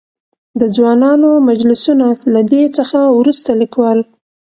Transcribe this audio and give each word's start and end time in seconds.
د 0.59 0.61
ځوانانو 0.75 1.29
مجلسونه؛ 1.49 2.07
له 2.33 2.41
دې 2.51 2.63
څخه 2.77 2.99
ورورسته 3.07 3.51
ليکوال. 3.61 3.99